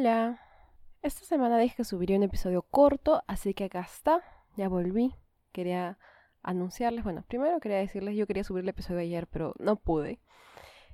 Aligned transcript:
Hola. 0.00 0.40
Esta 1.02 1.24
semana 1.24 1.58
dije 1.58 1.74
que 1.74 1.82
subiría 1.82 2.16
un 2.16 2.22
episodio 2.22 2.62
corto, 2.62 3.24
así 3.26 3.52
que 3.52 3.64
acá 3.64 3.80
está. 3.80 4.22
Ya 4.56 4.68
volví. 4.68 5.16
Quería 5.50 5.98
anunciarles, 6.40 7.02
bueno, 7.02 7.24
primero 7.26 7.58
quería 7.58 7.78
decirles, 7.78 8.14
yo 8.14 8.28
quería 8.28 8.44
subir 8.44 8.62
el 8.62 8.68
episodio 8.68 9.00
ayer, 9.00 9.26
pero 9.26 9.54
no 9.58 9.74
pude. 9.74 10.20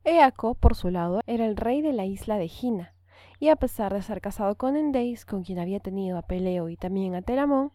Eaco, 0.04 0.56
por 0.56 0.76
su 0.76 0.90
lado, 0.90 1.22
era 1.26 1.46
el 1.46 1.56
rey 1.56 1.82
de 1.82 1.94
la 1.94 2.06
isla 2.06 2.38
de 2.38 2.50
Gina, 2.50 2.94
y 3.40 3.48
a 3.48 3.56
pesar 3.56 3.94
de 3.94 4.02
ser 4.02 4.20
casado 4.20 4.56
con 4.56 4.76
Endeis, 4.76 5.24
con 5.26 5.44
quien 5.44 5.58
había 5.58 5.80
tenido 5.80 6.18
a 6.18 6.24
Peleo 6.24 6.68
y 6.68 6.76
también 6.76 7.16
a 7.16 7.22
Telamón, 7.22 7.72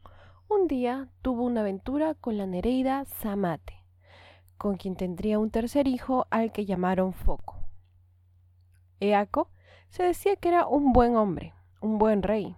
un 0.51 0.67
día 0.67 1.09
tuvo 1.23 1.45
una 1.45 1.63
aventura 1.63 2.13
con 2.13 2.37
la 2.37 2.45
Nereida 2.45 3.07
Samate, 3.07 3.83
con 4.59 4.77
quien 4.77 4.97
tendría 4.97 5.39
un 5.39 5.51
tercer 5.51 5.89
hijo 5.89 6.27
al 6.29 6.53
que 6.53 6.67
llamaron 6.67 7.15
Foco. 7.15 7.57
Eaco 9.01 9.49
se 9.89 10.03
decía 10.03 10.37
que 10.37 10.51
era 10.51 10.67
un 10.67 10.93
buen 10.93 11.17
hombre, 11.17 11.55
un 11.81 11.97
buen 11.97 12.23
rey. 12.23 12.55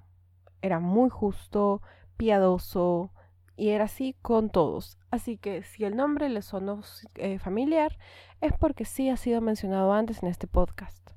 Era 0.61 0.81
muy 0.81 1.09
justo, 1.09 1.83
piadoso, 2.17 3.13
y 3.59 3.71
era 3.71 3.85
así 3.85 4.15
con 4.23 4.49
todos. 4.49 4.97
Así 5.11 5.37
que 5.37 5.63
si 5.65 5.85
el 5.85 5.97
nombre 5.97 6.29
le 6.29 6.43
sonó 6.43 6.81
eh, 7.17 7.39
familiar, 7.39 7.99
es 8.41 8.53
porque 8.53 8.85
sí 8.85 9.11
ha 9.11 9.17
sido 9.17 9.41
mencionado 9.41 9.93
antes 9.93 10.23
en 10.23 10.29
este 10.29 10.47
podcast. 10.47 11.11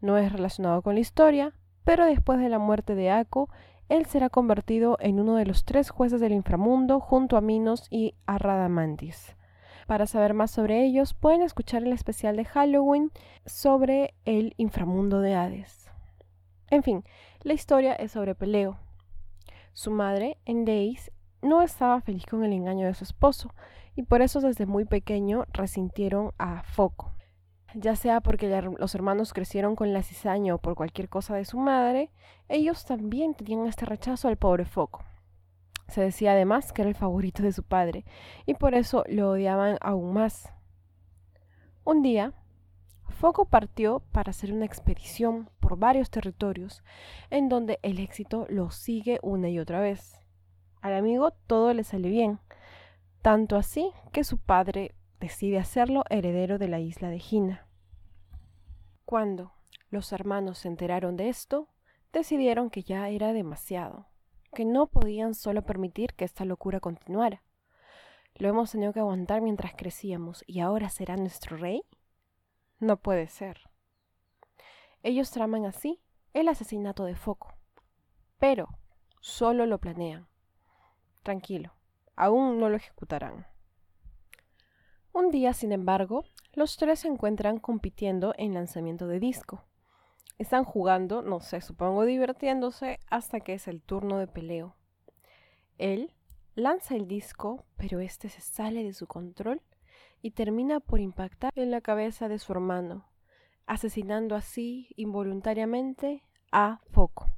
No 0.00 0.18
es 0.18 0.32
relacionado 0.32 0.82
con 0.82 0.94
la 0.94 1.00
historia, 1.00 1.54
pero 1.84 2.04
después 2.04 2.40
de 2.40 2.48
la 2.48 2.58
muerte 2.58 2.94
de 2.96 3.10
Aco, 3.10 3.48
él 3.88 4.04
será 4.06 4.28
convertido 4.28 4.98
en 5.00 5.20
uno 5.20 5.36
de 5.36 5.46
los 5.46 5.64
tres 5.64 5.90
jueces 5.90 6.20
del 6.20 6.32
inframundo 6.32 6.98
junto 6.98 7.36
a 7.36 7.40
Minos 7.40 7.86
y 7.88 8.14
a 8.26 8.38
Radamantis. 8.38 9.36
Para 9.86 10.06
saber 10.06 10.34
más 10.34 10.50
sobre 10.50 10.84
ellos, 10.84 11.14
pueden 11.14 11.42
escuchar 11.42 11.84
el 11.84 11.92
especial 11.92 12.36
de 12.36 12.44
Halloween 12.44 13.12
sobre 13.44 14.14
el 14.24 14.54
inframundo 14.56 15.20
de 15.20 15.36
Hades. 15.36 15.88
En 16.68 16.82
fin, 16.82 17.04
la 17.42 17.52
historia 17.52 17.94
es 17.94 18.10
sobre 18.10 18.34
Peleo. 18.34 18.76
Su 19.72 19.92
madre, 19.92 20.38
Endeis, 20.44 21.12
no 21.42 21.62
estaba 21.62 22.00
feliz 22.00 22.26
con 22.26 22.44
el 22.44 22.52
engaño 22.52 22.86
de 22.86 22.94
su 22.94 23.04
esposo 23.04 23.54
y 23.94 24.02
por 24.02 24.22
eso 24.22 24.40
desde 24.40 24.66
muy 24.66 24.84
pequeño 24.84 25.44
resintieron 25.52 26.32
a 26.38 26.62
Foco. 26.62 27.12
Ya 27.74 27.96
sea 27.96 28.20
porque 28.20 28.48
los 28.78 28.94
hermanos 28.94 29.32
crecieron 29.32 29.76
con 29.76 29.92
la 29.92 30.02
cizaña 30.02 30.54
o 30.54 30.58
por 30.58 30.74
cualquier 30.74 31.08
cosa 31.08 31.34
de 31.34 31.44
su 31.44 31.58
madre, 31.58 32.10
ellos 32.48 32.84
también 32.84 33.34
tenían 33.34 33.66
este 33.66 33.84
rechazo 33.84 34.28
al 34.28 34.36
pobre 34.36 34.64
Foco. 34.64 35.04
Se 35.88 36.00
decía 36.00 36.32
además 36.32 36.72
que 36.72 36.82
era 36.82 36.88
el 36.88 36.96
favorito 36.96 37.42
de 37.42 37.52
su 37.52 37.62
padre 37.62 38.04
y 38.44 38.54
por 38.54 38.74
eso 38.74 39.04
lo 39.08 39.30
odiaban 39.30 39.78
aún 39.80 40.12
más. 40.12 40.52
Un 41.84 42.02
día, 42.02 42.32
Foco 43.08 43.44
partió 43.46 44.00
para 44.12 44.30
hacer 44.30 44.52
una 44.52 44.66
expedición 44.66 45.48
por 45.60 45.78
varios 45.78 46.10
territorios 46.10 46.82
en 47.30 47.48
donde 47.48 47.78
el 47.82 48.00
éxito 48.00 48.46
lo 48.50 48.70
sigue 48.70 49.18
una 49.22 49.48
y 49.48 49.58
otra 49.58 49.80
vez. 49.80 50.20
Al 50.80 50.94
amigo 50.94 51.30
todo 51.46 51.72
le 51.72 51.84
sale 51.84 52.08
bien, 52.08 52.38
tanto 53.22 53.56
así 53.56 53.92
que 54.12 54.24
su 54.24 54.38
padre 54.38 54.94
decide 55.20 55.58
hacerlo 55.58 56.04
heredero 56.10 56.58
de 56.58 56.68
la 56.68 56.80
isla 56.80 57.08
de 57.08 57.18
Gina. 57.18 57.66
Cuando 59.04 59.52
los 59.90 60.12
hermanos 60.12 60.58
se 60.58 60.68
enteraron 60.68 61.16
de 61.16 61.28
esto, 61.28 61.68
decidieron 62.12 62.70
que 62.70 62.82
ya 62.82 63.08
era 63.08 63.32
demasiado, 63.32 64.06
que 64.54 64.64
no 64.64 64.86
podían 64.86 65.34
solo 65.34 65.62
permitir 65.62 66.14
que 66.14 66.24
esta 66.24 66.44
locura 66.44 66.80
continuara. 66.80 67.42
Lo 68.34 68.48
hemos 68.48 68.72
tenido 68.72 68.92
que 68.92 69.00
aguantar 69.00 69.40
mientras 69.40 69.74
crecíamos 69.74 70.44
y 70.46 70.60
ahora 70.60 70.90
será 70.90 71.16
nuestro 71.16 71.56
rey. 71.56 71.82
No 72.78 72.98
puede 72.98 73.28
ser. 73.28 73.60
Ellos 75.02 75.30
traman 75.30 75.64
así 75.64 76.00
el 76.34 76.48
asesinato 76.48 77.04
de 77.04 77.14
Foco, 77.14 77.54
pero 78.38 78.68
solo 79.20 79.64
lo 79.64 79.78
planean. 79.78 80.26
Tranquilo, 81.26 81.72
aún 82.14 82.60
no 82.60 82.68
lo 82.68 82.76
ejecutarán. 82.76 83.48
Un 85.12 85.32
día, 85.32 85.54
sin 85.54 85.72
embargo, 85.72 86.24
los 86.52 86.76
tres 86.76 87.00
se 87.00 87.08
encuentran 87.08 87.58
compitiendo 87.58 88.32
en 88.38 88.54
lanzamiento 88.54 89.08
de 89.08 89.18
disco. 89.18 89.64
Están 90.38 90.62
jugando, 90.62 91.22
no 91.22 91.40
sé, 91.40 91.62
supongo 91.62 92.04
divirtiéndose, 92.04 93.00
hasta 93.10 93.40
que 93.40 93.54
es 93.54 93.66
el 93.66 93.82
turno 93.82 94.18
de 94.18 94.28
peleo. 94.28 94.76
Él 95.78 96.14
lanza 96.54 96.94
el 96.94 97.08
disco, 97.08 97.64
pero 97.76 97.98
este 97.98 98.28
se 98.28 98.40
sale 98.40 98.84
de 98.84 98.92
su 98.92 99.08
control 99.08 99.62
y 100.22 100.30
termina 100.30 100.78
por 100.78 101.00
impactar 101.00 101.50
en 101.56 101.72
la 101.72 101.80
cabeza 101.80 102.28
de 102.28 102.38
su 102.38 102.52
hermano, 102.52 103.08
asesinando 103.66 104.36
así 104.36 104.90
involuntariamente 104.94 106.22
a 106.52 106.82
Foco. 106.92 107.35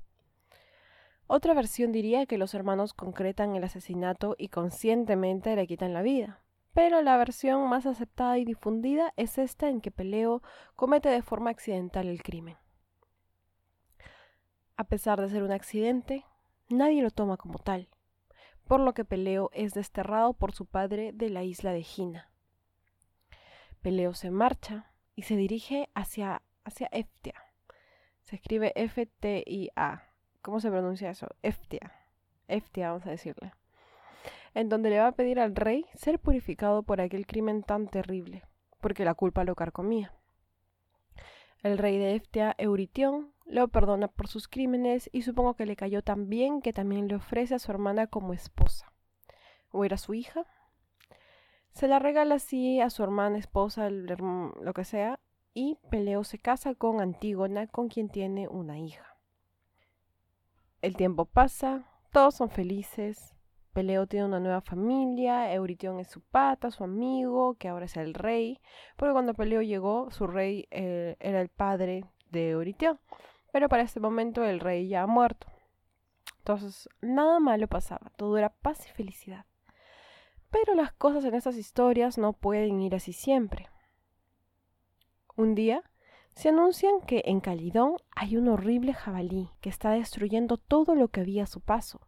Otra 1.31 1.53
versión 1.53 1.93
diría 1.93 2.25
que 2.25 2.39
los 2.39 2.55
hermanos 2.55 2.95
concretan 2.95 3.55
el 3.55 3.63
asesinato 3.63 4.35
y 4.39 4.49
conscientemente 4.49 5.55
le 5.57 5.67
quitan 5.67 5.93
la 5.93 6.01
vida. 6.01 6.41
Pero 6.73 7.03
la 7.03 7.19
versión 7.19 7.69
más 7.69 7.85
aceptada 7.85 8.39
y 8.39 8.47
difundida 8.47 9.13
es 9.17 9.37
esta 9.37 9.69
en 9.69 9.83
que 9.83 9.91
Peleo 9.91 10.43
comete 10.75 11.11
de 11.11 11.21
forma 11.21 11.51
accidental 11.51 12.09
el 12.09 12.23
crimen. 12.23 12.57
A 14.79 14.85
pesar 14.85 15.21
de 15.21 15.29
ser 15.29 15.43
un 15.43 15.53
accidente, 15.53 16.25
nadie 16.71 17.03
lo 17.03 17.11
toma 17.11 17.37
como 17.37 17.59
tal, 17.59 17.89
por 18.67 18.81
lo 18.81 18.95
que 18.95 19.05
Peleo 19.05 19.51
es 19.53 19.75
desterrado 19.75 20.33
por 20.33 20.55
su 20.55 20.65
padre 20.65 21.13
de 21.13 21.29
la 21.29 21.45
isla 21.45 21.73
de 21.73 21.83
Gina. 21.83 22.31
Peleo 23.83 24.15
se 24.15 24.31
marcha 24.31 24.93
y 25.15 25.23
se 25.23 25.37
dirige 25.37 25.91
hacia, 25.95 26.41
hacia 26.65 26.89
Eftia. 26.91 27.35
Se 28.23 28.37
escribe 28.37 28.73
F-T-I-A, 28.77 30.08
¿Cómo 30.49 30.61
se 30.61 30.71
pronuncia 30.71 31.11
eso? 31.11 31.29
Eftia. 31.43 31.93
Eftia, 32.47 32.89
vamos 32.89 33.07
a 33.07 33.11
decirle. 33.11 33.53
En 34.55 34.71
donde 34.71 34.89
le 34.89 34.99
va 34.99 35.09
a 35.09 35.13
pedir 35.13 35.41
al 35.41 35.55
rey 35.55 35.85
ser 35.93 36.19
purificado 36.19 36.83
por 36.85 37.03
aquel 37.03 37.27
crimen 37.27 37.63
tan 37.63 37.87
terrible. 37.87 38.45
porque 38.81 39.05
la 39.05 39.13
culpa 39.13 39.45
lo 39.45 39.55
carcomía. 39.55 40.15
El 41.63 41.77
rey 41.77 41.99
de 41.99 42.15
Eftia, 42.15 42.55
Euritión, 42.57 43.35
lo 43.45 43.69
perdona 43.69 44.09
por 44.09 44.27
sus 44.27 44.49
crímenes 44.49 45.11
y 45.13 45.21
supongo 45.21 45.53
que 45.53 45.67
le 45.67 45.77
cayó 45.77 46.01
tan 46.01 46.31
bien 46.31 46.63
que 46.63 46.73
también 46.73 47.09
le 47.09 47.17
ofrece 47.17 47.55
a 47.55 47.59
su 47.59 47.71
hermana 47.71 48.07
como 48.07 48.33
esposa. 48.33 48.91
¿O 49.71 49.85
era 49.85 49.99
su 49.99 50.15
hija? 50.15 50.47
Se 51.73 51.89
la 51.89 51.99
regala 51.99 52.37
así 52.37 52.81
a 52.81 52.89
su 52.89 53.03
hermana, 53.03 53.37
esposa, 53.37 53.91
lo 53.91 54.73
que 54.73 54.85
sea, 54.85 55.21
y 55.53 55.77
Peleo 55.91 56.25
se 56.25 56.39
casa 56.39 56.75
con 56.75 57.03
Antígona, 57.03 57.67
con 57.67 57.89
quien 57.89 58.09
tiene 58.09 58.49
una 58.49 58.79
hija. 58.79 59.18
El 60.81 60.95
tiempo 60.97 61.25
pasa, 61.25 61.85
todos 62.13 62.37
son 62.37 62.51
felices. 62.51 63.35
Peleo 63.73 64.07
tiene 64.07 64.27
una 64.27 64.41
nueva 64.41 64.61
familia, 64.61 65.53
Euritión 65.53 65.99
es 65.99 66.09
su 66.09 66.21
pata, 66.21 66.71
su 66.71 66.85
amigo, 66.85 67.55
que 67.55 67.69
ahora 67.69 67.87
es 67.87 67.97
el 67.97 68.15
rey, 68.15 68.61
porque 68.97 69.13
cuando 69.13 69.35
Peleo 69.35 69.63
llegó, 69.63 70.11
su 70.11 70.27
rey 70.27 70.67
eh, 70.71 71.17
era 71.21 71.41
el 71.41 71.49
padre 71.49 72.05
de 72.31 72.51
Euritión, 72.51 72.99
pero 73.53 73.69
para 73.69 73.83
este 73.83 74.01
momento 74.01 74.45
el 74.45 74.61
rey 74.61 74.89
ya 74.89 75.03
ha 75.03 75.07
muerto. 75.07 75.49
Entonces, 76.39 76.89
nada 77.01 77.41
malo 77.41 77.69
pasaba, 77.69 78.11
todo 78.17 78.39
era 78.39 78.49
paz 78.49 78.87
y 78.89 78.91
felicidad. 78.93 79.47
Pero 80.51 80.75
las 80.75 80.93
cosas 80.93 81.25
en 81.25 81.35
estas 81.35 81.57
historias 81.57 82.19
no 82.19 82.33
pueden 82.33 82.81
ir 82.81 82.95
así 82.95 83.13
siempre. 83.13 83.69
Un 85.37 85.55
día, 85.55 85.83
se 86.39 86.51
anuncian 86.51 87.01
que 87.01 87.23
en 87.25 87.41
Calidón 87.41 87.97
hay 88.15 88.37
un 88.37 88.47
horrible 88.47 88.95
jabalí 88.95 89.51
que 89.61 89.69
está 89.69 89.91
destruyendo 89.91 90.57
todo 90.57 90.95
lo 90.95 91.09
que 91.09 91.23
había 91.23 91.43
a 91.43 91.47
su 91.49 91.61
paso, 91.61 92.01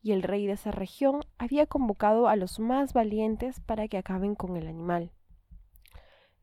y 0.00 0.12
el 0.12 0.22
rey 0.22 0.46
de 0.46 0.52
esa 0.52 0.70
región 0.70 1.24
había 1.38 1.66
convocado 1.66 2.28
a 2.28 2.36
los 2.36 2.60
más 2.60 2.92
valientes 2.92 3.58
para 3.58 3.88
que 3.88 3.98
acaben 3.98 4.36
con 4.36 4.56
el 4.56 4.68
animal. 4.68 5.10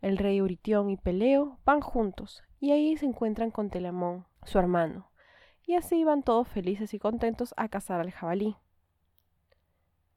El 0.02 0.18
rey 0.18 0.40
Euritión 0.40 0.90
y 0.90 0.98
Peleo 0.98 1.58
van 1.64 1.80
juntos, 1.80 2.44
y 2.60 2.72
ahí 2.72 2.98
se 2.98 3.06
encuentran 3.06 3.50
con 3.50 3.70
Telamón, 3.70 4.26
su 4.44 4.60
hermano, 4.60 5.10
y 5.66 5.76
así 5.76 6.04
van 6.04 6.24
todos 6.24 6.50
felices 6.50 6.94
y 6.94 7.00
contentos 7.00 7.54
a 7.56 7.70
cazar 7.70 8.02
al 8.02 8.12
jabalí. 8.12 8.58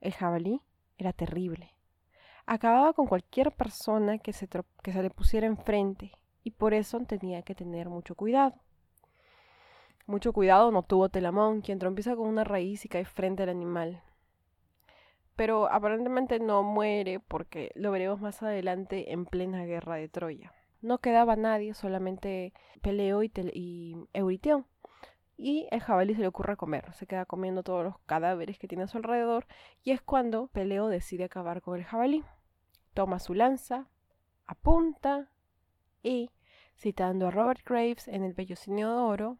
El 0.00 0.14
jabalí 0.14 0.62
era 0.99 1.12
terrible. 1.12 1.76
Acababa 2.44 2.93
con 2.93 3.06
cualquier 3.06 3.52
persona 3.52 4.19
que 4.19 4.32
se, 4.32 4.49
que 4.82 4.93
se 4.93 5.00
le 5.00 5.11
pusiera 5.11 5.46
enfrente 5.46 6.11
y 6.44 6.52
por 6.52 6.75
eso 6.75 7.00
tenía 7.00 7.43
que 7.43 7.55
tener 7.55 7.88
mucho 7.88 8.14
cuidado. 8.14 8.55
Mucho 10.06 10.35
cuidado 10.35 10.70
no 10.70 10.82
tuvo 10.82 11.08
Telamón, 11.08 11.62
quien 11.62 11.79
trompieza 11.79 12.14
con 12.14 12.29
una 12.29 12.44
raíz 12.44 12.85
y 12.85 12.88
cae 12.88 13.06
frente 13.06 13.43
al 13.43 13.49
animal. 13.49 14.02
Pero 15.35 15.73
aparentemente 15.73 16.38
no 16.38 16.62
muere 16.62 17.19
porque 17.19 17.73
lo 17.75 17.91
veremos 17.91 18.20
más 18.20 18.43
adelante 18.43 19.12
en 19.12 19.25
plena 19.25 19.64
guerra 19.64 19.96
de 19.96 20.08
Troya. 20.08 20.52
No 20.82 20.99
quedaba 20.99 21.35
nadie, 21.35 21.73
solamente 21.73 22.52
Peleo 22.82 23.23
y, 23.23 23.32
y 23.55 23.97
Euritión. 24.12 24.67
Y 25.38 25.67
el 25.70 25.81
jabalí 25.81 26.14
se 26.14 26.20
le 26.20 26.29
ocurre 26.29 26.56
comer, 26.56 26.93
se 26.93 27.06
queda 27.06 27.25
comiendo 27.25 27.62
todos 27.62 27.82
los 27.82 27.99
cadáveres 28.00 28.58
que 28.58 28.69
tiene 28.69 28.85
a 28.85 28.87
su 28.87 28.99
alrededor 28.99 29.47
y 29.82 29.90
es 29.90 30.02
cuando 30.02 30.47
Peleo 30.49 30.88
decide 30.88 31.25
acabar 31.25 31.62
con 31.62 31.79
el 31.79 31.85
jabalí. 31.85 32.23
Toma 32.93 33.19
su 33.19 33.35
lanza, 33.35 33.88
apunta 34.47 35.31
y, 36.04 36.30
citando 36.76 37.26
a 37.26 37.30
Robert 37.32 37.62
Graves 37.66 38.06
en 38.06 38.22
El 38.22 38.34
Bellocinio 38.34 38.90
de 38.90 38.98
Oro, 38.98 39.38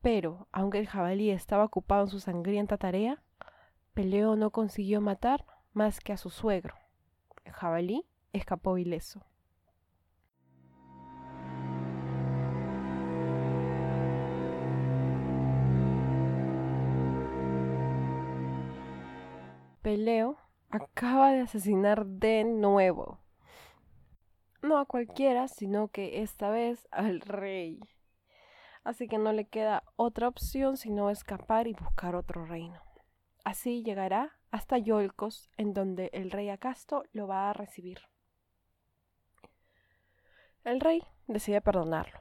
pero, 0.00 0.48
aunque 0.50 0.78
el 0.78 0.88
jabalí 0.88 1.30
estaba 1.30 1.64
ocupado 1.64 2.04
en 2.04 2.08
su 2.08 2.20
sangrienta 2.20 2.78
tarea, 2.78 3.22
Peleo 3.94 4.36
no 4.36 4.50
consiguió 4.50 5.00
matar 5.00 5.44
más 5.74 6.00
que 6.00 6.12
a 6.12 6.16
su 6.16 6.30
suegro. 6.30 6.74
El 7.44 7.52
jabalí 7.52 8.06
escapó 8.32 8.78
ileso. 8.78 9.24
Peleo 19.82 20.38
acaba 20.70 21.32
de 21.32 21.40
asesinar 21.40 22.06
de 22.06 22.44
nuevo 22.44 23.21
no 24.62 24.78
a 24.78 24.86
cualquiera, 24.86 25.48
sino 25.48 25.88
que 25.88 26.22
esta 26.22 26.50
vez 26.50 26.88
al 26.90 27.20
rey. 27.20 27.80
Así 28.84 29.06
que 29.08 29.18
no 29.18 29.32
le 29.32 29.46
queda 29.46 29.84
otra 29.96 30.28
opción 30.28 30.76
sino 30.76 31.10
escapar 31.10 31.66
y 31.66 31.74
buscar 31.74 32.14
otro 32.16 32.44
reino. 32.44 32.80
Así 33.44 33.82
llegará 33.82 34.38
hasta 34.50 34.78
Yolcos, 34.78 35.50
en 35.56 35.72
donde 35.72 36.10
el 36.12 36.30
rey 36.30 36.48
Acasto 36.48 37.04
lo 37.12 37.26
va 37.26 37.50
a 37.50 37.52
recibir. 37.52 38.00
El 40.64 40.80
rey 40.80 41.02
decide 41.26 41.60
perdonarlo. 41.60 42.20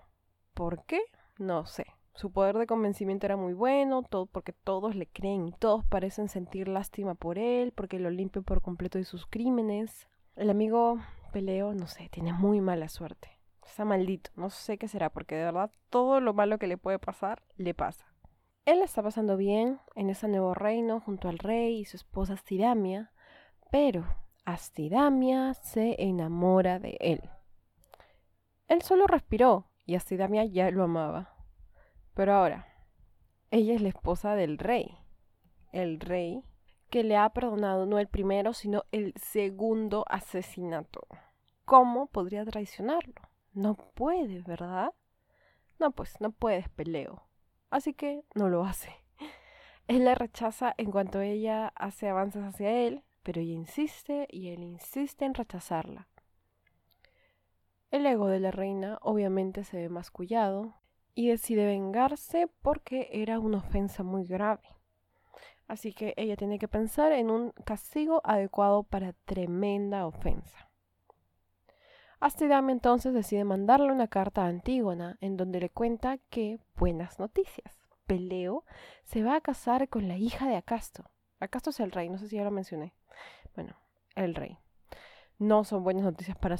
¿Por 0.54 0.84
qué? 0.86 1.02
No 1.38 1.66
sé. 1.66 1.86
Su 2.14 2.32
poder 2.32 2.58
de 2.58 2.68
convencimiento 2.68 3.26
era 3.26 3.38
muy 3.38 3.54
bueno, 3.54 4.04
todo 4.04 4.26
porque 4.26 4.52
todos 4.52 4.96
le 4.96 5.08
creen 5.08 5.48
y 5.48 5.52
todos 5.54 5.86
parecen 5.86 6.28
sentir 6.28 6.68
lástima 6.68 7.16
por 7.16 7.38
él, 7.38 7.72
porque 7.72 8.00
lo 8.00 8.10
limpia 8.10 8.42
por 8.42 8.62
completo 8.62 8.98
de 8.98 9.06
sus 9.06 9.26
crímenes. 9.26 10.08
El 10.36 10.50
amigo 10.50 11.00
Peleo, 11.32 11.74
no 11.74 11.88
sé, 11.88 12.10
tiene 12.10 12.34
muy 12.34 12.62
mala 12.62 12.90
suerte. 12.90 13.40
Está 13.66 13.86
maldito, 13.86 14.32
no 14.36 14.50
sé 14.50 14.78
qué 14.78 14.88
será, 14.88 15.10
porque 15.10 15.36
de 15.36 15.46
verdad 15.46 15.72
todo 15.90 16.20
lo 16.20 16.34
malo 16.34 16.60
que 16.60 16.68
le 16.68 16.78
puede 16.78 17.00
pasar, 17.00 17.42
le 17.56 17.74
pasa. 17.74 18.06
Él 18.66 18.82
está 18.82 19.02
pasando 19.02 19.38
bien 19.38 19.80
en 19.96 20.10
ese 20.10 20.28
nuevo 20.28 20.54
reino 20.54 21.00
junto 21.00 21.30
al 21.30 21.40
rey 21.40 21.80
y 21.80 21.86
su 21.86 21.98
esposa 21.98 22.34
Astidamia, 22.34 23.12
pero 23.72 24.06
Astidamia 24.46 25.54
se 25.54 25.96
enamora 26.04 26.80
de 26.80 26.98
él. 27.00 27.22
Él 28.68 28.82
solo 28.82 29.08
respiró 29.08 29.72
y 29.86 29.96
Astidamia 29.96 30.46
ya 30.46 30.70
lo 30.70 30.84
amaba. 30.84 31.34
Pero 32.14 32.34
ahora, 32.34 32.68
ella 33.50 33.74
es 33.74 33.82
la 33.82 33.90
esposa 33.90 34.36
del 34.36 34.58
rey. 34.58 34.98
El 35.72 36.00
rey 36.00 36.44
que 36.92 37.04
le 37.04 37.16
ha 37.16 37.30
perdonado 37.30 37.88
no 37.88 37.98
el 37.98 38.08
primero, 38.08 38.54
sino 38.54 38.84
el 38.92 39.14
segundo 39.16 40.06
asesinato. 40.10 41.08
¿Cómo 41.66 42.08
podría 42.08 42.46
traicionarlo? 42.46 43.16
No 43.54 43.76
puede, 43.76 44.42
¿verdad? 44.42 44.94
No, 45.80 45.92
pues 45.92 46.20
no 46.20 46.32
puedes, 46.32 46.68
peleo. 46.70 47.24
Así 47.70 47.94
que 47.94 48.26
no 48.36 48.50
lo 48.50 48.66
hace. 48.66 48.92
Él 49.88 50.04
la 50.04 50.16
rechaza 50.16 50.76
en 50.78 50.92
cuanto 50.92 51.22
ella 51.22 51.70
hace 51.76 52.10
avances 52.10 52.44
hacia 52.44 52.72
él, 52.72 53.04
pero 53.24 53.40
ella 53.40 53.54
insiste 53.54 54.28
y 54.30 54.50
él 54.50 54.62
insiste 54.62 55.26
en 55.26 55.34
rechazarla. 55.34 56.08
El 57.90 58.06
ego 58.06 58.28
de 58.28 58.40
la 58.40 58.52
reina 58.52 59.00
obviamente 59.02 59.64
se 59.64 59.78
ve 59.78 59.90
mascullado 59.90 60.76
y 61.16 61.30
decide 61.30 61.66
vengarse 61.66 62.50
porque 62.62 63.10
era 63.12 63.40
una 63.40 63.58
ofensa 63.58 64.04
muy 64.04 64.26
grave. 64.26 64.81
Así 65.72 65.94
que 65.94 66.14
ella 66.18 66.36
tiene 66.36 66.60
que 66.60 66.68
pensar 66.68 67.14
en 67.14 67.32
un 67.32 67.52
castigo 67.64 68.20
adecuado 68.26 68.84
para 68.84 69.14
tremenda 69.14 70.06
ofensa. 70.06 70.70
Astidamia 72.20 72.74
entonces 72.74 73.14
decide 73.14 73.46
mandarle 73.46 73.90
una 73.90 74.10
carta 74.10 74.44
a 74.44 74.48
Antígona 74.48 75.18
en 75.22 75.38
donde 75.38 75.62
le 75.62 75.70
cuenta 75.70 76.18
que, 76.30 76.60
buenas 76.76 77.20
noticias, 77.20 77.80
Peleo 78.06 78.66
se 79.06 79.24
va 79.24 79.38
a 79.38 79.40
casar 79.40 79.88
con 79.88 80.10
la 80.10 80.18
hija 80.18 80.46
de 80.46 80.58
Acasto. 80.58 81.06
Acasto 81.40 81.70
es 81.70 81.80
el 81.80 81.94
rey, 81.94 82.10
no 82.10 82.18
sé 82.18 82.28
si 82.28 82.36
ya 82.36 82.44
lo 82.44 82.52
mencioné. 82.52 82.94
Bueno, 83.56 83.78
el 84.16 84.36
rey. 84.36 84.58
No 85.40 85.64
son 85.64 85.86
buenas 85.86 86.04
noticias 86.04 86.36
para 86.38 86.58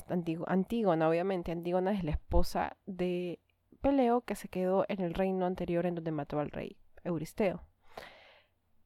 Antígona, 0.48 1.10
obviamente. 1.10 1.52
Antígona 1.52 1.92
es 1.92 2.06
la 2.06 2.12
esposa 2.12 2.78
de 2.86 3.42
Peleo 3.82 4.22
que 4.22 4.36
se 4.36 4.48
quedó 4.48 4.86
en 4.88 5.02
el 5.02 5.14
reino 5.14 5.46
anterior 5.46 5.86
en 5.86 5.96
donde 5.96 6.12
mató 6.12 6.40
al 6.40 6.50
rey 6.50 6.78
Euristeo. 7.04 7.66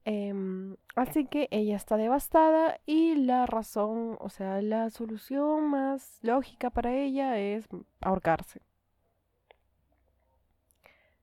Em, 0.08 0.78
así 0.96 1.26
que 1.26 1.48
ella 1.50 1.76
está 1.76 1.98
devastada 1.98 2.80
y 2.86 3.16
la 3.16 3.48
razón, 3.48 4.18
o 4.20 4.30
sea, 4.30 4.62
la 4.62 4.92
solución 4.92 5.68
más 5.68 6.20
lógica 6.22 6.70
para 6.70 6.94
ella 6.94 7.40
es 7.40 7.68
ahorcarse. 8.02 8.62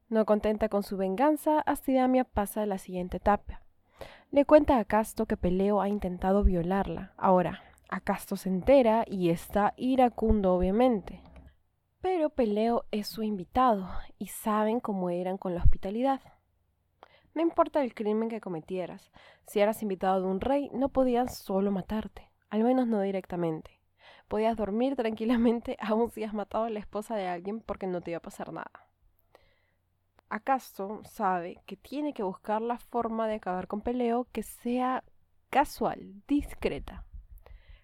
No 0.09 0.27
contenta 0.27 0.69
con 0.69 0.83
su 0.83 0.97
venganza, 0.97 1.61
Astidamia 1.61 2.25
pasa 2.25 2.63
a 2.63 2.67
la 2.67 2.79
siguiente 2.79 3.19
etapa. 3.19 3.63
Le 4.33 4.45
cuenta 4.45 4.79
a 4.79 4.85
Casto 4.85 5.27
que 5.27 5.37
Peleo 5.37 5.81
ha 5.81 5.89
intentado 5.89 6.43
violarla. 6.43 7.13
Ahora, 7.17 7.63
Acasto 7.89 8.37
se 8.37 8.49
entera 8.49 9.05
y 9.07 9.31
está 9.31 9.75
iracundo, 9.77 10.55
obviamente. 10.55 11.21
Pero 12.01 12.31
Peleo 12.31 12.85
es 12.91 13.07
su 13.07 13.23
invitado 13.23 13.89
y 14.19 14.27
saben 14.27 14.81
cómo 14.81 15.09
eran 15.09 15.39
con 15.39 15.55
la 15.55 15.61
hospitalidad. 15.61 16.21
No 17.35 17.41
importa 17.41 17.83
el 17.83 17.95
crimen 17.95 18.29
que 18.29 18.41
cometieras, 18.41 19.11
si 19.47 19.61
eras 19.61 19.83
invitado 19.83 20.21
de 20.21 20.27
un 20.27 20.41
rey, 20.41 20.69
no 20.73 20.91
podían 20.91 21.29
solo 21.29 21.71
matarte, 21.71 22.31
al 22.51 22.63
menos 22.63 22.87
no 22.87 23.01
directamente. 23.01 23.81
Podías 24.29 24.57
dormir 24.57 24.97
tranquilamente 24.97 25.77
aun 25.81 26.11
si 26.11 26.25
has 26.25 26.35
matado 26.35 26.65
a 26.65 26.71
la 26.71 26.79
esposa 26.79 27.17
de 27.17 27.29
alguien 27.29 27.61
porque 27.61 27.87
no 27.87 28.01
te 28.01 28.11
iba 28.11 28.19
a 28.19 28.23
pasar 28.23 28.53
nada. 28.53 28.71
¿Acaso 30.29 31.03
sabe 31.05 31.61
que 31.67 31.77
tiene 31.77 32.15
que 32.15 32.23
buscar 32.23 32.63
la 32.63 32.79
forma 32.79 33.29
de 33.29 33.35
acabar 33.35 33.67
con 33.67 33.83
Peleo 33.83 34.27
que 34.33 34.43
sea 34.43 35.05
casual, 35.51 36.23
discreta? 36.27 37.05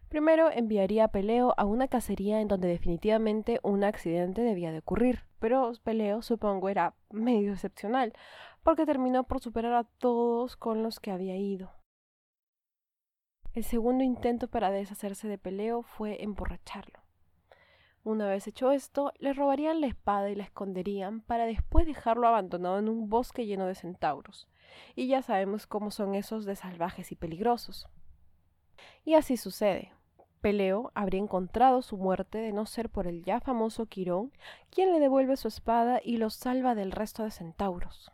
Primero 0.08 0.50
enviaría 0.50 1.04
a 1.04 1.08
Peleo 1.08 1.52
a 1.58 1.66
una 1.66 1.88
cacería 1.88 2.40
en 2.40 2.48
donde 2.48 2.68
definitivamente 2.68 3.60
un 3.62 3.84
accidente 3.84 4.40
debía 4.40 4.72
de 4.72 4.78
ocurrir, 4.78 5.24
pero 5.38 5.70
Peleo 5.84 6.22
supongo 6.22 6.70
era 6.70 6.94
medio 7.10 7.52
excepcional, 7.52 8.14
porque 8.68 8.84
terminó 8.84 9.24
por 9.24 9.40
superar 9.40 9.72
a 9.72 9.84
todos 9.84 10.58
con 10.58 10.82
los 10.82 11.00
que 11.00 11.10
había 11.10 11.38
ido. 11.38 11.72
El 13.54 13.64
segundo 13.64 14.04
intento 14.04 14.46
para 14.48 14.70
deshacerse 14.70 15.26
de 15.26 15.38
Peleo 15.38 15.80
fue 15.80 16.22
emborracharlo. 16.22 17.00
Una 18.04 18.28
vez 18.28 18.46
hecho 18.46 18.70
esto, 18.70 19.14
le 19.20 19.32
robarían 19.32 19.80
la 19.80 19.86
espada 19.86 20.28
y 20.28 20.34
la 20.34 20.44
esconderían 20.44 21.22
para 21.22 21.46
después 21.46 21.86
dejarlo 21.86 22.28
abandonado 22.28 22.78
en 22.78 22.90
un 22.90 23.08
bosque 23.08 23.46
lleno 23.46 23.64
de 23.64 23.74
centauros. 23.74 24.48
Y 24.94 25.06
ya 25.06 25.22
sabemos 25.22 25.66
cómo 25.66 25.90
son 25.90 26.14
esos 26.14 26.44
de 26.44 26.54
salvajes 26.54 27.10
y 27.10 27.16
peligrosos. 27.16 27.88
Y 29.02 29.14
así 29.14 29.38
sucede. 29.38 29.94
Peleo 30.42 30.92
habría 30.94 31.22
encontrado 31.22 31.80
su 31.80 31.96
muerte 31.96 32.36
de 32.36 32.52
no 32.52 32.66
ser 32.66 32.90
por 32.90 33.06
el 33.06 33.24
ya 33.24 33.40
famoso 33.40 33.86
Quirón, 33.86 34.30
quien 34.68 34.92
le 34.92 35.00
devuelve 35.00 35.38
su 35.38 35.48
espada 35.48 36.02
y 36.04 36.18
lo 36.18 36.28
salva 36.28 36.74
del 36.74 36.92
resto 36.92 37.24
de 37.24 37.30
centauros. 37.30 38.12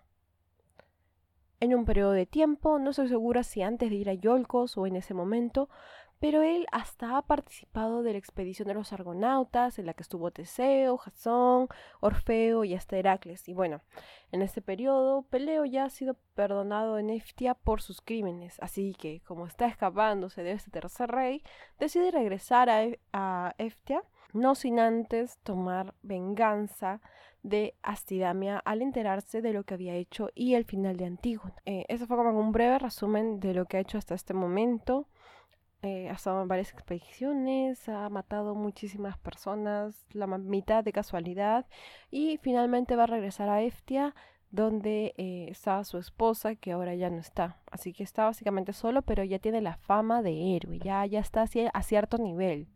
En 1.60 1.74
un 1.74 1.84
periodo 1.84 2.12
de 2.12 2.26
tiempo, 2.26 2.78
no 2.78 2.90
estoy 2.90 3.08
segura 3.08 3.42
si 3.42 3.62
antes 3.62 3.90
de 3.90 3.96
ir 3.96 4.10
a 4.10 4.14
Yolcos 4.14 4.76
o 4.76 4.86
en 4.86 4.96
ese 4.96 5.14
momento, 5.14 5.68
pero 6.24 6.42
él 6.42 6.66
hasta 6.72 7.18
ha 7.18 7.22
participado 7.22 8.02
de 8.02 8.12
la 8.12 8.18
expedición 8.18 8.66
de 8.68 8.72
los 8.74 8.92
argonautas, 8.94 9.78
en 9.78 9.86
la 9.86 9.92
que 9.92 10.02
estuvo 10.02 10.30
Teseo, 10.30 10.96
Jasón, 10.96 11.68
Orfeo 12.00 12.64
y 12.64 12.74
hasta 12.74 12.96
Heracles. 12.96 13.46
Y 13.46 13.52
bueno, 13.52 13.82
en 14.32 14.40
este 14.40 14.62
periodo, 14.62 15.22
Peleo 15.22 15.66
ya 15.66 15.84
ha 15.84 15.90
sido 15.90 16.16
perdonado 16.34 16.98
en 16.98 17.10
Eftia 17.10 17.52
por 17.52 17.82
sus 17.82 18.00
crímenes, 18.00 18.56
así 18.60 18.94
que, 18.94 19.20
como 19.26 19.46
está 19.46 19.66
escapándose 19.66 20.42
de 20.42 20.52
este 20.52 20.70
tercer 20.70 21.10
rey, 21.10 21.42
decide 21.78 22.10
regresar 22.10 22.70
a, 22.70 22.84
e, 22.84 22.98
Eftia, 23.58 24.02
no 24.34 24.54
sin 24.54 24.78
antes 24.78 25.38
tomar 25.38 25.94
venganza 26.02 27.00
de 27.42 27.74
Astidamia 27.82 28.58
al 28.58 28.82
enterarse 28.82 29.40
de 29.40 29.54
lo 29.54 29.64
que 29.64 29.74
había 29.74 29.94
hecho 29.94 30.28
y 30.34 30.54
el 30.54 30.66
final 30.66 30.98
de 30.98 31.06
Antígona. 31.06 31.54
Eh, 31.64 31.86
eso 31.88 32.06
fue 32.06 32.18
como 32.18 32.38
un 32.38 32.52
breve 32.52 32.78
resumen 32.78 33.40
de 33.40 33.54
lo 33.54 33.64
que 33.64 33.78
ha 33.78 33.80
hecho 33.80 33.96
hasta 33.96 34.14
este 34.14 34.34
momento 34.34 35.08
eh, 35.84 36.08
ha 36.08 36.14
estado 36.14 36.40
en 36.40 36.48
varias 36.48 36.72
expediciones, 36.72 37.90
ha 37.90 38.08
matado 38.08 38.54
muchísimas 38.54 39.18
personas, 39.18 40.06
la 40.12 40.26
mitad 40.26 40.82
de 40.82 40.94
casualidad, 40.94 41.66
y 42.10 42.38
finalmente 42.38 42.96
va 42.96 43.02
a 43.02 43.06
regresar 43.06 43.50
a 43.50 43.60
Eftia, 43.60 44.14
donde 44.50 45.12
eh, 45.18 45.48
está 45.50 45.84
su 45.84 45.98
esposa, 45.98 46.54
que 46.54 46.72
ahora 46.72 46.94
ya 46.94 47.10
no 47.10 47.18
está. 47.18 47.58
Así 47.70 47.92
que 47.92 48.02
está 48.02 48.24
básicamente 48.24 48.72
solo, 48.72 49.02
pero 49.02 49.24
ya 49.24 49.38
tiene 49.38 49.60
la 49.60 49.76
fama 49.76 50.22
de 50.22 50.56
héroe, 50.56 50.78
ya, 50.78 51.04
ya 51.04 51.20
está 51.20 51.42
a 51.42 51.82
cierto 51.82 52.16
nivel. 52.16 52.66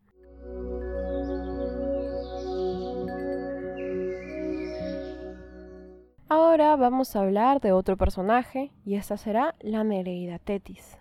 Ahora 6.58 6.74
vamos 6.74 7.14
a 7.14 7.20
hablar 7.20 7.60
de 7.60 7.70
otro 7.70 7.96
personaje, 7.96 8.72
y 8.84 8.96
esta 8.96 9.16
será 9.16 9.54
la 9.60 9.84
Nereida 9.84 10.40
Tetis. 10.40 10.98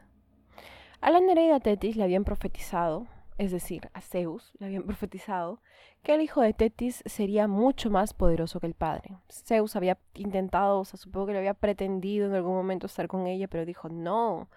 A 1.02 1.10
la 1.10 1.20
Nereida 1.20 1.60
Tetis 1.60 1.96
le 1.96 2.04
habían 2.04 2.26
profetizado, 2.26 3.08
es 3.40 3.52
decir, 3.52 3.90
a 3.94 4.02
Zeus 4.02 4.54
le 4.60 4.68
habían 4.68 4.84
profetizado, 4.86 5.60
que 6.04 6.14
el 6.14 6.22
hijo 6.22 6.42
de 6.42 6.54
Tetis 6.54 7.02
sería 7.08 7.48
mucho 7.48 7.90
más 7.90 8.14
poderoso 8.14 8.60
que 8.60 8.68
el 8.68 8.76
padre. 8.76 9.18
Zeus 9.32 9.76
había 9.76 9.98
intentado, 10.14 10.82
o 10.82 10.86
sea, 10.86 11.00
supongo 11.00 11.26
que 11.26 11.34
le 11.34 11.40
había 11.40 11.56
pretendido 11.56 12.28
en 12.28 12.36
algún 12.36 12.54
momento 12.54 12.86
estar 12.86 13.08
con 13.08 13.26
ella, 13.26 13.48
pero 13.48 13.66
dijo, 13.66 13.90
no, 13.90 14.50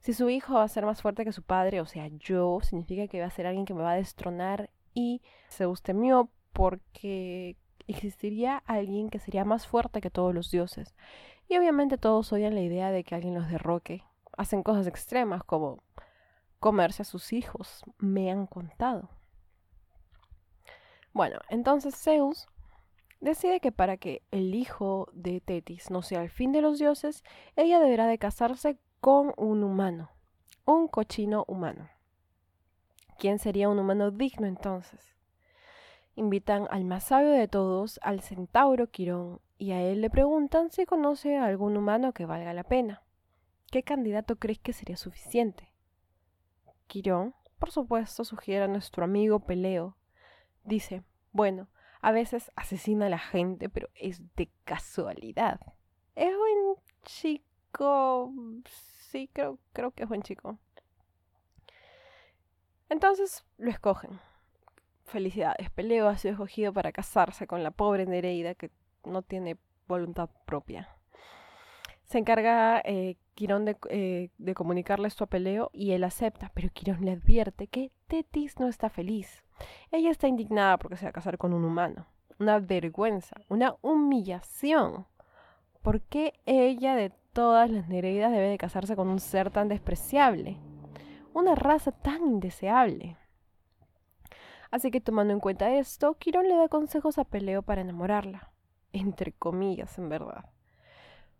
si 0.00 0.14
su 0.14 0.30
hijo 0.30 0.54
va 0.54 0.62
a 0.62 0.68
ser 0.68 0.86
más 0.86 1.02
fuerte 1.02 1.26
que 1.26 1.32
su 1.32 1.42
padre, 1.42 1.82
o 1.82 1.86
sea, 1.86 2.08
yo, 2.18 2.60
significa 2.62 3.08
que 3.08 3.20
va 3.20 3.26
a 3.26 3.30
ser 3.30 3.46
alguien 3.46 3.66
que 3.66 3.74
me 3.74 3.82
va 3.82 3.92
a 3.92 3.96
destronar 3.96 4.70
y 4.94 5.20
Zeus 5.50 5.82
temió 5.82 6.30
porque 6.54 7.58
existiría 7.86 8.62
alguien 8.66 9.08
que 9.08 9.18
sería 9.18 9.44
más 9.44 9.66
fuerte 9.66 10.00
que 10.00 10.10
todos 10.10 10.34
los 10.34 10.50
dioses. 10.50 10.94
Y 11.48 11.56
obviamente 11.56 11.98
todos 11.98 12.32
odian 12.32 12.54
la 12.54 12.62
idea 12.62 12.90
de 12.90 13.04
que 13.04 13.14
alguien 13.14 13.34
los 13.34 13.48
derroque 13.48 14.02
hacen 14.36 14.62
cosas 14.62 14.86
extremas 14.86 15.42
como 15.44 15.82
comerse 16.58 17.02
a 17.02 17.04
sus 17.04 17.32
hijos, 17.32 17.84
me 17.98 18.30
han 18.30 18.46
contado. 18.46 19.08
Bueno, 21.12 21.38
entonces 21.48 21.96
Zeus 21.96 22.46
decide 23.20 23.60
que 23.60 23.72
para 23.72 23.96
que 23.96 24.22
el 24.30 24.54
hijo 24.54 25.08
de 25.12 25.40
Tetis 25.40 25.90
no 25.90 26.02
sea 26.02 26.22
el 26.22 26.30
fin 26.30 26.52
de 26.52 26.60
los 26.60 26.78
dioses, 26.78 27.24
ella 27.56 27.80
deberá 27.80 28.06
de 28.06 28.18
casarse 28.18 28.78
con 29.00 29.32
un 29.36 29.62
humano, 29.64 30.10
un 30.64 30.88
cochino 30.88 31.44
humano. 31.48 31.88
¿Quién 33.18 33.38
sería 33.38 33.68
un 33.68 33.78
humano 33.78 34.10
digno 34.10 34.46
entonces? 34.46 35.15
Invitan 36.16 36.66
al 36.70 36.84
más 36.84 37.04
sabio 37.04 37.30
de 37.30 37.46
todos, 37.46 38.00
al 38.02 38.22
centauro 38.22 38.90
Quirón, 38.90 39.40
y 39.58 39.72
a 39.72 39.82
él 39.82 40.00
le 40.00 40.10
preguntan 40.10 40.70
si 40.70 40.86
conoce 40.86 41.36
a 41.36 41.44
algún 41.44 41.76
humano 41.76 42.12
que 42.12 42.26
valga 42.26 42.52
la 42.54 42.64
pena. 42.64 43.04
¿Qué 43.70 43.82
candidato 43.82 44.36
crees 44.36 44.58
que 44.58 44.72
sería 44.72 44.96
suficiente? 44.96 45.72
Quirón, 46.86 47.34
por 47.58 47.70
supuesto, 47.70 48.24
sugiere 48.24 48.64
a 48.64 48.68
nuestro 48.68 49.04
amigo 49.04 49.40
Peleo. 49.40 49.96
Dice, 50.64 51.02
bueno, 51.32 51.68
a 52.00 52.12
veces 52.12 52.50
asesina 52.56 53.06
a 53.06 53.10
la 53.10 53.18
gente, 53.18 53.68
pero 53.68 53.88
es 53.94 54.22
de 54.36 54.50
casualidad. 54.64 55.60
Es 56.14 56.34
buen 56.36 56.76
chico. 57.02 58.32
Sí, 59.10 59.28
creo, 59.32 59.58
creo 59.72 59.90
que 59.90 60.04
es 60.04 60.08
buen 60.08 60.22
chico. 60.22 60.58
Entonces 62.88 63.44
lo 63.58 63.70
escogen. 63.70 64.18
Felicidades, 65.06 65.70
Peleo 65.70 66.08
ha 66.08 66.18
sido 66.18 66.32
escogido 66.32 66.72
para 66.72 66.90
casarse 66.90 67.46
con 67.46 67.62
la 67.62 67.70
pobre 67.70 68.06
Nereida 68.06 68.54
que 68.54 68.72
no 69.04 69.22
tiene 69.22 69.56
voluntad 69.86 70.28
propia. 70.44 70.88
Se 72.02 72.18
encarga 72.18 72.82
eh, 72.84 73.16
Quirón 73.34 73.76
eh, 73.88 74.30
de, 74.36 74.54
comunicarle 74.54 75.06
esto 75.06 75.22
a 75.22 75.28
Peleo 75.28 75.70
y 75.72 75.92
él 75.92 76.02
acepta, 76.02 76.50
pero 76.54 76.70
Quirón 76.72 77.04
le 77.04 77.12
advierte 77.12 77.68
que 77.68 77.92
Tetis 78.08 78.58
no 78.58 78.66
está 78.66 78.90
feliz. 78.90 79.44
Ella 79.92 80.10
está 80.10 80.26
indignada 80.26 80.76
porque 80.76 80.96
se 80.96 81.04
va 81.04 81.10
a 81.10 81.12
casar 81.12 81.38
con 81.38 81.52
un 81.52 81.64
humano. 81.64 82.06
Una 82.40 82.58
vergüenza, 82.58 83.36
una 83.48 83.76
humillación. 83.82 85.06
¿Por 85.82 86.00
qué 86.00 86.34
ella 86.46 86.96
de 86.96 87.12
todas 87.32 87.70
las 87.70 87.88
Nereidas 87.88 88.32
debe 88.32 88.48
de 88.48 88.58
casarse 88.58 88.96
con 88.96 89.06
un 89.06 89.20
ser 89.20 89.50
tan 89.50 89.68
despreciable? 89.68 90.56
Una 91.32 91.54
raza 91.54 91.92
tan 91.92 92.26
indeseable. 92.26 93.16
Así 94.70 94.90
que 94.90 95.00
tomando 95.00 95.32
en 95.32 95.40
cuenta 95.40 95.74
esto, 95.74 96.14
Quirón 96.14 96.48
le 96.48 96.56
da 96.56 96.68
consejos 96.68 97.18
a 97.18 97.24
Peleo 97.24 97.62
para 97.62 97.80
enamorarla. 97.80 98.50
Entre 98.92 99.32
comillas, 99.32 99.98
en 99.98 100.08
verdad. 100.08 100.46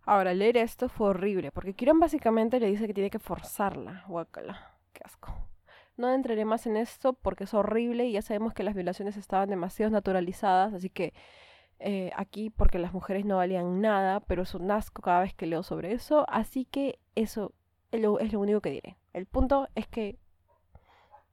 Ahora, 0.03 0.33
leer 0.33 0.57
esto 0.57 0.87
fue 0.87 1.09
horrible, 1.09 1.51
porque 1.51 1.73
Quirón 1.73 1.99
básicamente 1.99 2.59
le 2.59 2.67
dice 2.67 2.87
que 2.87 2.93
tiene 2.93 3.09
que 3.09 3.19
forzarla. 3.19 4.05
Guácala, 4.07 4.77
qué 4.93 5.01
asco. 5.03 5.35
No 5.97 6.13
entraré 6.13 6.45
más 6.45 6.67
en 6.67 6.77
esto 6.77 7.13
porque 7.13 7.45
es 7.45 7.53
horrible 7.53 8.05
y 8.05 8.13
ya 8.13 8.21
sabemos 8.21 8.53
que 8.53 8.63
las 8.63 8.75
violaciones 8.75 9.17
estaban 9.17 9.49
demasiado 9.49 9.91
naturalizadas, 9.91 10.73
así 10.73 10.89
que 10.89 11.13
eh, 11.79 12.11
aquí 12.15 12.49
porque 12.51 12.79
las 12.79 12.93
mujeres 12.93 13.25
no 13.25 13.37
valían 13.37 13.81
nada, 13.81 14.19
pero 14.21 14.43
es 14.43 14.53
un 14.53 14.69
asco 14.71 15.01
cada 15.01 15.21
vez 15.21 15.33
que 15.33 15.47
leo 15.47 15.63
sobre 15.63 15.93
eso, 15.93 16.25
así 16.29 16.65
que 16.65 16.99
eso 17.15 17.53
es 17.91 18.01
lo, 18.01 18.19
es 18.19 18.31
lo 18.31 18.39
único 18.39 18.61
que 18.61 18.71
diré. 18.71 18.97
El 19.13 19.25
punto 19.25 19.67
es 19.75 19.87
que 19.87 20.17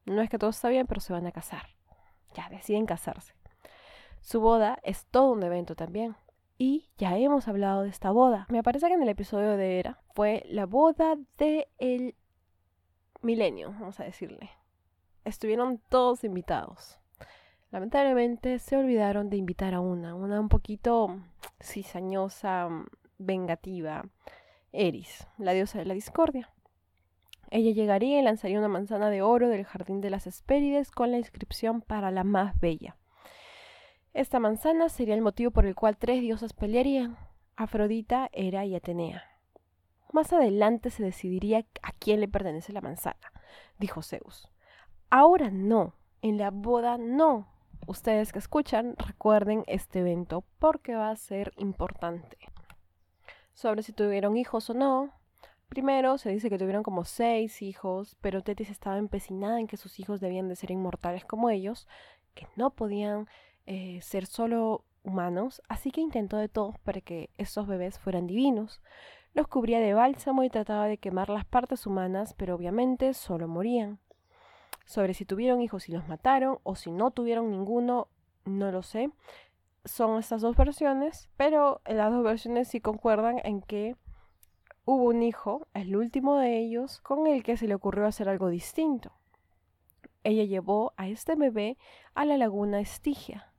no 0.07 0.21
es 0.21 0.31
que 0.31 0.39
todo 0.39 0.51
está 0.51 0.69
bien, 0.69 0.87
pero 0.87 1.01
se 1.01 1.13
van 1.13 1.27
a 1.27 1.33
casar. 1.33 1.74
Ya, 2.35 2.49
deciden 2.51 2.87
casarse. 2.87 3.35
Su 4.21 4.41
boda 4.41 4.79
es 4.83 5.07
todo 5.07 5.33
un 5.33 5.43
evento 5.43 5.75
también. 5.77 6.17
Y 6.57 6.89
ya 6.99 7.17
hemos 7.17 7.49
hablado 7.49 7.83
de 7.83 7.89
esta 7.89 8.11
boda. 8.11 8.47
Me 8.49 8.63
parece 8.63 8.87
que 8.89 8.95
en 8.95 9.03
el 9.03 9.09
episodio 9.09 9.57
de 9.57 9.79
Era 9.81 10.01
fue 10.15 10.45
la 10.49 10.67
boda 10.67 11.17
del 11.39 11.67
el 11.79 12.15
milenio, 13.23 13.71
vamos 13.73 13.99
a 14.01 14.05
decirle. 14.05 14.51
Estuvieron 15.25 15.81
todos 15.89 16.23
invitados. 16.25 16.99
Lamentablemente 17.71 18.61
se 18.61 18.77
olvidaron 18.77 19.31
de 19.31 19.37
invitar 19.37 19.75
a 19.75 19.81
una, 19.81 20.15
una 20.15 20.39
un 20.39 20.49
poquito 20.49 21.19
cizañosa, 21.61 22.69
vengativa, 23.19 24.05
Eris, 24.71 25.27
la 25.39 25.53
diosa 25.53 25.79
de 25.79 25.87
la 25.87 25.95
discordia. 25.95 26.54
Ella 27.55 27.71
llegaría 27.71 28.19
y 28.19 28.23
lanzaría 28.25 28.59
una 28.59 28.67
manzana 28.67 29.11
de 29.11 29.23
oro 29.23 29.49
del 29.49 29.65
jardín 29.65 30.01
de 30.01 30.11
las 30.11 30.27
Hespérides 30.27 30.91
con 30.91 31.13
la 31.13 31.19
inscripción 31.19 31.83
para 31.83 32.11
la 32.11 32.25
más 32.25 32.59
bella. 32.59 32.97
Esta 34.13 34.41
manzana 34.41 34.89
sería 34.89 35.15
el 35.15 35.21
motivo 35.21 35.53
por 35.53 35.65
el 35.65 35.77
cual 35.77 35.97
tres 35.97 36.21
diosas 36.21 36.53
pelearían, 36.53 37.17
Afrodita, 37.55 38.29
Hera 38.33 38.65
y 38.65 38.75
Atenea. 38.75 39.23
Más 40.13 40.33
adelante 40.33 40.91
se 40.91 41.05
decidiría 41.05 41.65
a 41.83 41.93
quién 41.93 42.19
le 42.19 42.27
pertenece 42.27 42.73
la 42.73 42.81
manzana, 42.81 43.33
dijo 43.79 44.03
Zeus. 44.03 44.49
Ahora 45.09 45.53
no, 45.53 45.95
en 46.23 46.39
la 46.39 46.51
boda 46.51 46.99
no. 46.99 47.47
Ustedes 47.87 48.33
que 48.33 48.41
escuchan, 48.41 48.97
recuerden 48.99 49.63
este 49.69 50.01
evento 50.01 50.43
porque 50.59 50.97
va 50.97 51.11
a 51.11 51.17
ser 51.17 51.53
importante. 51.57 52.37
Sobre 53.53 53.85
si 53.85 53.93
tuvieron 53.93 54.37
hijos 54.37 54.71
o 54.71 54.75
no, 54.75 55.13
Primero 55.75 56.19
se 56.19 56.31
dice 56.31 56.51
que 56.51 56.57
tuvieron 56.57 56.85
como 56.85 57.05
seis 57.05 57.61
hijos, 57.61 58.17
pero 58.21 58.43
Tetis 58.43 58.71
estaba 58.71 58.97
empecinada 58.97 59.59
en 59.59 59.67
que 59.67 59.77
sus 59.77 59.99
hijos 59.99 60.21
debían 60.21 60.49
de 60.49 60.55
ser 60.55 60.71
inmortales 60.71 61.25
como 61.25 61.51
ellos, 61.51 61.89
que 62.35 62.47
no 62.55 62.71
podían 62.71 63.27
eh, 63.67 63.99
ser 64.01 64.27
solo 64.27 64.85
humanos, 65.03 65.63
así 65.69 65.91
que 65.91 66.01
intentó 66.01 66.37
de 66.37 66.49
todo 66.49 66.77
para 66.85 67.01
que 67.01 67.29
esos 67.39 67.67
bebés 67.67 67.99
fueran 67.99 68.29
divinos. 68.29 68.83
Los 69.33 69.49
cubría 69.49 69.81
de 69.81 69.95
bálsamo 69.95 70.45
y 70.45 70.49
trataba 70.49 70.87
de 70.87 70.99
quemar 70.99 71.29
las 71.29 71.45
partes 71.45 71.89
humanas, 71.89 72.35
pero 72.35 72.55
obviamente 72.55 73.13
solo 73.13 73.49
morían. 73.49 73.99
Sobre 74.85 75.13
si 75.13 75.25
tuvieron 75.25 75.61
hijos 75.61 75.89
y 75.89 75.93
los 75.93 76.07
mataron, 76.07 76.61
o 76.63 76.77
si 76.77 76.93
no 76.93 77.11
tuvieron 77.11 77.51
ninguno, 77.51 78.07
no 78.45 78.71
lo 78.71 78.85
sé. 78.85 79.11
Son 79.85 80.21
estas 80.21 80.41
dos 80.41 80.57
versiones, 80.57 81.29
pero 81.37 81.81
las 81.85 82.13
dos 82.13 82.23
versiones 82.23 82.69
sí 82.69 82.81
concuerdan 82.81 83.41
en 83.43 83.61
que 83.61 83.97
hubo 84.85 85.05
un 85.05 85.23
hijo, 85.23 85.67
el 85.75 85.97
último 85.97 86.37
de 86.37 86.59
ellos, 86.59 87.01
con 87.01 87.27
el 87.27 87.43
que 87.43 87.57
se 87.57 87.67
le 87.67 87.75
ocurrió 87.75 88.07
hacer 88.07 88.29
algo 88.29 88.49
distinto. 88.49 89.13
Ella 90.23 90.45
llevó 90.45 90.93
a 90.97 91.09
este 91.09 91.37
bebé 91.37 91.77
a 92.15 92.25
la 92.25 92.37
laguna 92.37 92.81
Estigia 92.81 93.53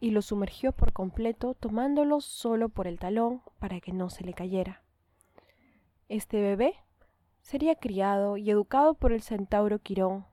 y 0.00 0.10
lo 0.10 0.22
sumergió 0.22 0.72
por 0.72 0.92
completo 0.92 1.54
tomándolo 1.54 2.20
solo 2.20 2.68
por 2.68 2.86
el 2.86 2.98
talón 2.98 3.42
para 3.58 3.80
que 3.80 3.92
no 3.92 4.10
se 4.10 4.24
le 4.24 4.34
cayera. 4.34 4.82
Este 6.08 6.40
bebé 6.40 6.74
sería 7.42 7.74
criado 7.74 8.36
y 8.36 8.50
educado 8.50 8.94
por 8.94 9.12
el 9.12 9.22
centauro 9.22 9.78
Quirón, 9.78 10.26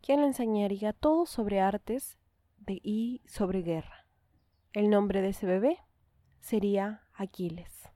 quien 0.00 0.20
le 0.20 0.26
enseñaría 0.26 0.92
todo 0.92 1.26
sobre 1.26 1.60
artes 1.60 2.18
de 2.58 2.80
y 2.82 3.22
sobre 3.26 3.62
guerra. 3.62 4.06
El 4.72 4.90
nombre 4.90 5.22
de 5.22 5.30
ese 5.30 5.46
bebé 5.46 5.78
sería 6.40 7.02
Aquiles. 7.14 7.90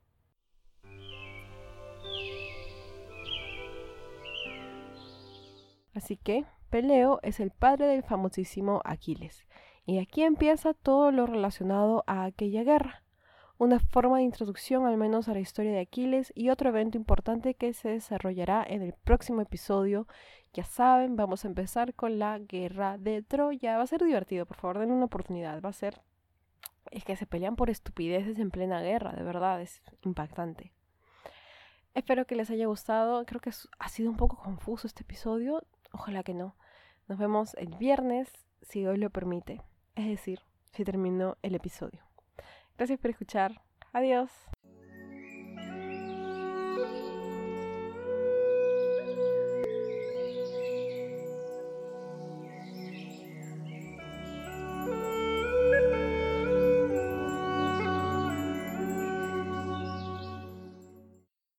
Así 5.95 6.17
que 6.17 6.45
Peleo 6.71 7.21
es 7.23 7.39
el 7.41 7.51
padre 7.51 7.87
del 7.87 8.03
famosísimo 8.03 8.81
Aquiles. 8.85 9.45
Y 9.85 9.99
aquí 9.99 10.23
empieza 10.23 10.75
todo 10.75 11.11
lo 11.11 11.27
relacionado 11.27 12.05
a 12.07 12.25
aquella 12.25 12.63
guerra. 12.63 13.03
Una 13.59 13.79
forma 13.79 14.17
de 14.19 14.25
introducción 14.25 14.87
al 14.87 14.97
menos 14.97 15.29
a 15.29 15.35
la 15.35 15.41
historia 15.41 15.73
de 15.73 15.81
Aquiles 15.81 16.33
y 16.35 16.51
otro 16.51 16.71
evento 16.71 16.97
importante 16.97 17.55
que 17.55 17.75
se 17.75 17.91
desarrollará 17.91 18.65
en 18.67 18.83
el 18.83 18.93
próximo 18.93 19.41
episodio. 19.41 20.07
Ya 20.53 20.65
saben, 20.65 21.17
vamos 21.17 21.45
a 21.45 21.49
empezar 21.49 21.95
con 21.95 22.19
la 22.19 22.39
guerra 22.39 22.99
de 22.99 23.23
Troya. 23.23 23.77
Va 23.77 23.83
a 23.83 23.87
ser 23.87 24.03
divertido, 24.03 24.47
por 24.47 24.57
favor, 24.57 24.79
denle 24.79 24.95
una 24.95 25.05
oportunidad. 25.05 25.61
Va 25.61 25.69
a 25.69 25.75
ser... 25.75 26.01
Es 26.91 27.05
que 27.05 27.17
se 27.17 27.27
pelean 27.27 27.57
por 27.57 27.71
estupideces 27.71 28.39
en 28.39 28.51
plena 28.51 28.81
guerra, 28.81 29.13
de 29.13 29.23
verdad, 29.23 29.61
es 29.63 29.83
impactante. 30.03 30.73
Espero 31.95 32.27
que 32.27 32.35
les 32.35 32.51
haya 32.51 32.67
gustado. 32.67 33.25
Creo 33.27 33.41
que 33.41 33.51
ha 33.79 33.89
sido 33.89 34.11
un 34.11 34.17
poco 34.17 34.37
confuso 34.37 34.87
este 34.87 35.03
episodio. 35.03 35.63
Ojalá 35.93 36.23
que 36.23 36.35
no. 36.35 36.57
Nos 37.09 37.19
vemos 37.19 37.55
el 37.55 37.77
viernes, 37.77 38.31
si 38.63 38.81
Dios 38.81 38.99
lo 38.99 39.11
permite. 39.11 39.63
Es 39.95 40.07
decir, 40.07 40.41
si 40.73 40.85
termino 40.85 41.37
el 41.43 41.55
episodio. 41.55 42.03
Gracias 42.77 42.99
por 42.99 43.11
escuchar. 43.11 43.63
Adiós. 43.93 44.31